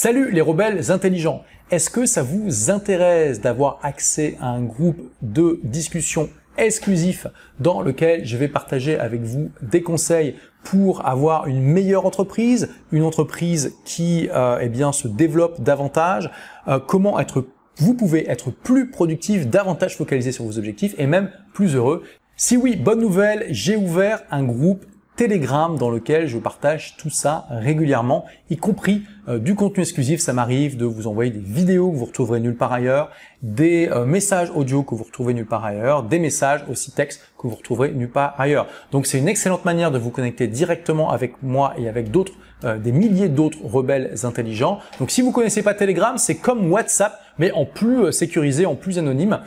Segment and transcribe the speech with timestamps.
[0.00, 1.42] Salut les rebelles intelligents.
[1.72, 7.26] Est-ce que ça vous intéresse d'avoir accès à un groupe de discussion exclusif
[7.58, 13.02] dans lequel je vais partager avec vous des conseils pour avoir une meilleure entreprise, une
[13.02, 16.30] entreprise qui euh, eh bien se développe davantage,
[16.68, 17.44] euh, comment être
[17.78, 22.04] vous pouvez être plus productif, davantage focalisé sur vos objectifs et même plus heureux?
[22.36, 24.86] Si oui, bonne nouvelle, j'ai ouvert un groupe
[25.18, 30.20] Telegram dans lequel je partage tout ça régulièrement, y compris euh, du contenu exclusif.
[30.20, 33.10] Ça m'arrive de vous envoyer des vidéos que vous retrouverez nulle part ailleurs,
[33.42, 37.48] des euh, messages audio que vous retrouvez nulle part ailleurs, des messages aussi textes que
[37.48, 38.68] vous retrouverez nulle part ailleurs.
[38.92, 42.78] Donc c'est une excellente manière de vous connecter directement avec moi et avec d'autres, euh,
[42.78, 44.78] des milliers d'autres rebelles intelligents.
[45.00, 48.98] Donc si vous connaissez pas Telegram, c'est comme WhatsApp mais en plus sécurisé, en plus
[48.98, 49.38] anonyme,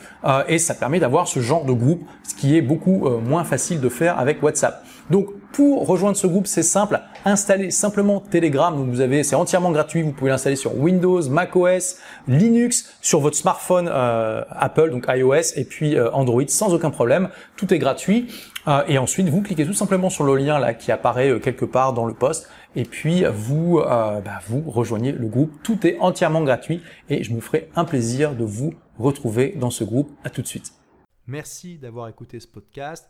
[0.47, 3.89] et ça permet d'avoir ce genre de groupe, ce qui est beaucoup moins facile de
[3.89, 4.81] faire avec WhatsApp.
[5.11, 8.73] Donc pour rejoindre ce groupe, c'est simple, installez simplement Telegram.
[8.89, 10.01] Vous avez, c'est entièrement gratuit.
[10.01, 11.97] Vous pouvez l'installer sur Windows, macOS,
[12.29, 17.27] Linux, sur votre smartphone euh, Apple, donc iOS, et puis euh, Android, sans aucun problème.
[17.57, 18.33] Tout est gratuit.
[18.69, 21.91] Euh, et ensuite, vous cliquez tout simplement sur le lien là qui apparaît quelque part
[21.91, 25.51] dans le post, et puis vous bah, vous rejoignez le groupe.
[25.61, 29.83] Tout est entièrement gratuit, et je me ferai un plaisir de vous retrouver dans ce
[29.83, 30.09] groupe.
[30.23, 30.71] À tout de suite.
[31.27, 33.09] Merci d'avoir écouté ce podcast.